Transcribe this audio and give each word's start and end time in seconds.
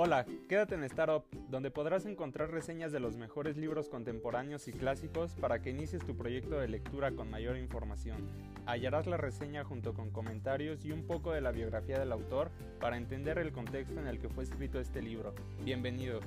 Hola, 0.00 0.26
quédate 0.48 0.76
en 0.76 0.84
Startup, 0.84 1.24
donde 1.50 1.72
podrás 1.72 2.06
encontrar 2.06 2.52
reseñas 2.52 2.92
de 2.92 3.00
los 3.00 3.16
mejores 3.16 3.56
libros 3.56 3.88
contemporáneos 3.88 4.68
y 4.68 4.72
clásicos 4.72 5.34
para 5.34 5.60
que 5.60 5.70
inicies 5.70 6.06
tu 6.06 6.16
proyecto 6.16 6.60
de 6.60 6.68
lectura 6.68 7.10
con 7.10 7.28
mayor 7.28 7.56
información. 7.56 8.30
Hallarás 8.64 9.08
la 9.08 9.16
reseña 9.16 9.64
junto 9.64 9.94
con 9.94 10.10
comentarios 10.10 10.84
y 10.84 10.92
un 10.92 11.04
poco 11.04 11.32
de 11.32 11.40
la 11.40 11.50
biografía 11.50 11.98
del 11.98 12.12
autor 12.12 12.52
para 12.78 12.96
entender 12.96 13.38
el 13.38 13.50
contexto 13.50 13.98
en 13.98 14.06
el 14.06 14.20
que 14.20 14.28
fue 14.28 14.44
escrito 14.44 14.78
este 14.78 15.02
libro. 15.02 15.34
Bienvenido. 15.64 16.20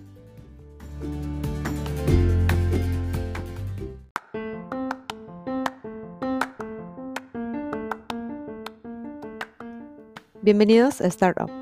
Bienvenidos 10.42 11.00
a 11.00 11.08
Startup. 11.08 11.61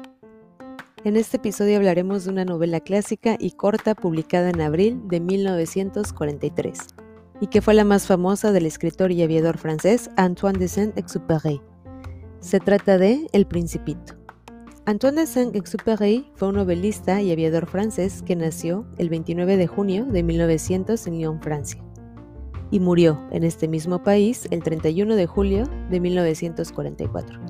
En 1.05 1.15
este 1.15 1.37
episodio 1.37 1.77
hablaremos 1.77 2.25
de 2.25 2.31
una 2.31 2.43
novela 2.43 2.81
clásica 2.81 3.37
y 3.39 3.51
corta 3.51 3.95
publicada 3.95 4.49
en 4.49 4.59
abril 4.59 4.99
de 5.07 5.21
1943 5.21 6.77
y 7.39 7.47
que 7.47 7.61
fue 7.61 7.73
la 7.73 7.85
más 7.85 8.05
famosa 8.05 8.51
del 8.51 8.65
escritor 8.65 9.13
y 9.13 9.23
aviador 9.23 9.57
francés 9.57 10.09
Antoine 10.17 10.59
de 10.59 10.67
Saint-Exupéry. 10.67 11.61
Se 12.41 12.59
trata 12.59 12.97
de 12.97 13.27
El 13.31 13.45
Principito. 13.45 14.15
Antoine 14.85 15.21
de 15.21 15.27
Saint-Exupéry 15.27 16.31
fue 16.35 16.49
un 16.49 16.55
novelista 16.55 17.21
y 17.21 17.31
aviador 17.31 17.65
francés 17.65 18.21
que 18.21 18.35
nació 18.35 18.85
el 18.97 19.07
29 19.07 19.55
de 19.55 19.67
junio 19.67 20.03
de 20.03 20.21
1900 20.21 21.07
en 21.07 21.17
Lyon, 21.17 21.41
Francia, 21.41 21.81
y 22.71 22.81
murió 22.81 23.25
en 23.31 23.45
este 23.45 23.69
mismo 23.69 24.03
país 24.03 24.49
el 24.51 24.63
31 24.63 25.15
de 25.15 25.27
julio 25.27 25.63
de 25.89 26.01
1944. 26.01 27.48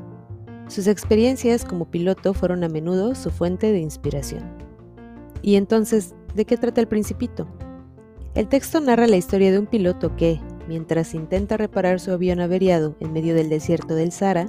Sus 0.70 0.86
experiencias 0.86 1.66
como 1.66 1.89
piloto 1.89 2.36
fueron 2.36 2.64
a 2.64 2.70
menudo 2.70 3.16
su 3.16 3.31
fuente 3.31 3.72
de 3.72 3.80
inspiración. 3.80 4.44
Y 5.42 5.56
entonces, 5.56 6.14
¿de 6.36 6.45
qué 6.45 6.58
trata 6.58 6.80
el 6.80 6.88
principito? 6.88 7.48
El 8.36 8.48
texto 8.48 8.80
narra 8.80 9.08
la 9.08 9.17
historia 9.17 9.52
de 9.52 9.58
un 9.58 9.66
piloto 9.66 10.16
que, 10.16 10.39
mientras 10.67 11.16
intenta 11.16 11.58
reparar 11.58 12.00
su 12.00 12.11
avión 12.11 12.39
averiado 12.39 12.95
en 13.00 13.14
medio 13.14 13.34
del 13.34 13.50
desierto 13.50 13.95
del 13.95 14.11
Sahara, 14.11 14.45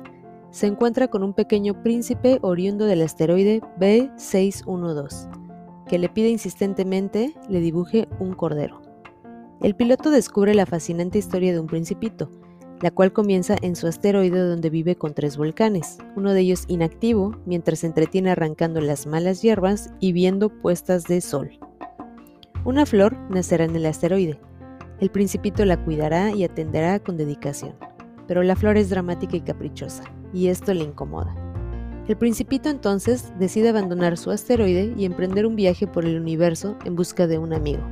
se 0.51 0.67
encuentra 0.67 1.09
con 1.09 1.23
un 1.23 1.33
pequeño 1.33 1.83
príncipe 1.83 2.39
oriundo 2.43 2.85
del 2.85 3.01
asteroide 3.01 3.63
B612, 3.79 5.87
que 5.89 5.99
le 5.99 6.11
pide 6.11 6.29
insistentemente 6.29 7.35
le 7.49 7.61
dibuje 7.61 8.09
un 8.19 8.35
cordero. 8.35 8.83
El 9.63 9.75
piloto 9.75 10.11
descubre 10.11 10.55
la 10.55 10.67
fascinante 10.67 11.17
historia 11.17 11.53
de 11.53 11.61
un 11.61 11.67
principito, 11.67 12.31
la 12.81 12.91
cual 12.91 13.13
comienza 13.13 13.57
en 13.63 13.77
su 13.77 13.87
asteroide 13.87 14.41
donde 14.41 14.71
vive 14.71 14.97
con 14.97 15.15
tres 15.15 15.37
volcanes, 15.37 15.99
uno 16.17 16.33
de 16.33 16.41
ellos 16.41 16.65
inactivo, 16.69 17.37
mientras 17.45 17.81
se 17.81 17.87
entretiene 17.87 18.31
arrancando 18.31 18.81
las 18.81 19.07
malas 19.07 19.43
hierbas 19.43 19.91
y 20.01 20.13
viendo 20.13 20.49
puestas 20.49 21.05
de 21.05 21.21
sol. 21.21 21.51
Una 22.65 22.87
flor 22.87 23.17
nacerá 23.31 23.65
en 23.65 23.77
el 23.77 23.87
asteroide. 23.87 24.41
El 25.01 25.11
principito 25.11 25.65
la 25.65 25.83
cuidará 25.83 26.31
y 26.31 26.45
atenderá 26.45 26.99
con 26.99 27.17
dedicación, 27.17 27.75
pero 28.27 28.43
la 28.43 28.57
flor 28.57 28.77
es 28.77 28.91
dramática 28.91 29.37
y 29.37 29.41
caprichosa, 29.41 30.05
y 30.33 30.49
esto 30.49 30.75
le 30.75 30.85
incomoda. 30.85 31.35
El 32.09 32.17
principito 32.17 32.69
entonces 32.69 33.33
decide 33.39 33.69
abandonar 33.69 34.17
su 34.17 34.31
asteroide 34.31 34.95
y 34.97 35.05
emprender 35.05 35.47
un 35.47 35.55
viaje 35.55 35.87
por 35.87 36.05
el 36.05 36.21
universo 36.21 36.77
en 36.85 36.97
busca 36.97 37.27
de 37.27 37.39
un 37.39 37.53
amigo. 37.53 37.83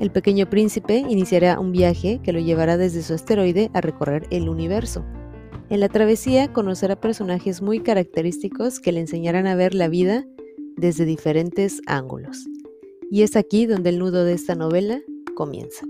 El 0.00 0.10
pequeño 0.10 0.48
príncipe 0.48 0.98
iniciará 0.98 1.60
un 1.60 1.72
viaje 1.72 2.20
que 2.22 2.32
lo 2.32 2.40
llevará 2.40 2.76
desde 2.76 3.02
su 3.02 3.14
asteroide 3.14 3.70
a 3.74 3.80
recorrer 3.80 4.26
el 4.30 4.48
universo. 4.48 5.04
En 5.70 5.80
la 5.80 5.88
travesía 5.88 6.52
conocerá 6.52 7.00
personajes 7.00 7.62
muy 7.62 7.80
característicos 7.80 8.80
que 8.80 8.92
le 8.92 9.00
enseñarán 9.00 9.46
a 9.46 9.54
ver 9.54 9.74
la 9.74 9.88
vida 9.88 10.26
desde 10.76 11.04
diferentes 11.04 11.80
ángulos. 11.86 12.46
Y 13.10 13.22
es 13.22 13.36
aquí 13.36 13.66
donde 13.66 13.90
el 13.90 13.98
nudo 13.98 14.24
de 14.24 14.32
esta 14.32 14.54
novela 14.54 15.00
comienza. 15.34 15.86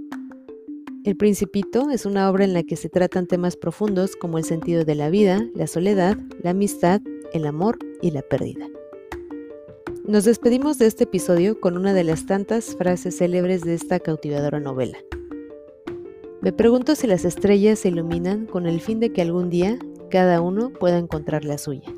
El 1.05 1.17
Principito 1.17 1.91
es 1.91 2.07
una 2.07 2.31
obra 2.31 2.45
en 2.45 2.53
la 2.53 2.63
que 2.63 2.77
se 2.77 2.89
tratan 2.89 3.27
temas 3.27 3.57
profundos 3.57 4.15
como 4.15 4.39
el 4.39 4.45
sentido 4.45 4.85
de 4.85 4.95
la 4.95 5.11
vida, 5.11 5.45
la 5.55 5.67
soledad, 5.67 6.17
la 6.43 6.51
amistad, 6.51 7.01
el 7.33 7.47
amor 7.47 7.79
y 8.03 8.13
la 8.13 8.23
pérdida. 8.23 8.72
Nos 10.13 10.25
despedimos 10.25 10.77
de 10.77 10.85
este 10.85 11.05
episodio 11.05 11.59
con 11.59 11.79
una 11.79 11.95
de 11.95 12.05
las 12.05 12.27
tantas 12.27 12.77
frases 12.77 13.17
célebres 13.17 13.63
de 13.63 13.73
esta 13.73 13.99
cautivadora 13.99 14.61
novela. 14.61 14.99
Me 16.43 16.53
pregunto 16.53 16.95
si 16.97 17.07
las 17.07 17.25
estrellas 17.25 17.79
se 17.79 17.89
iluminan 17.89 18.45
con 18.45 18.67
el 18.67 18.83
fin 18.83 19.01
de 19.01 19.11
que 19.11 19.23
algún 19.23 19.49
día 19.49 19.79
cada 20.11 20.43
uno 20.43 20.71
pueda 20.71 20.99
encontrar 20.99 21.47
la 21.47 21.57
suya, 21.57 21.91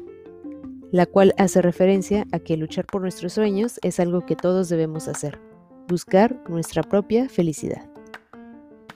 la 0.93 1.07
cual 1.07 1.35
hace 1.39 1.61
referencia 1.61 2.25
a 2.31 2.39
que 2.39 2.57
luchar 2.57 2.87
por 2.87 3.03
nuestros 3.03 3.33
sueños 3.33 3.81
es 3.83 3.99
algo 3.99 4.25
que 4.25 4.37
todos 4.37 4.69
debemos 4.69 5.09
hacer, 5.09 5.41
buscar 5.89 6.41
nuestra 6.49 6.85
propia 6.85 7.29
felicidad. 7.29 7.91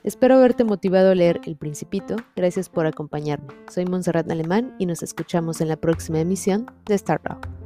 Espero 0.05 0.37
haberte 0.37 0.63
motivado 0.63 1.11
a 1.11 1.17
leer 1.17 1.41
El 1.45 1.57
Principito. 1.57 2.15
Gracias 2.37 2.69
por 2.69 2.87
acompañarme. 2.87 3.49
Soy 3.69 3.85
Montserrat 3.85 4.31
Alemán 4.31 4.77
y 4.79 4.87
nos 4.87 5.03
escuchamos 5.03 5.61
en 5.61 5.67
la 5.67 5.77
próxima 5.77 6.21
emisión 6.21 6.71
de 6.87 6.95
Startup. 6.95 7.58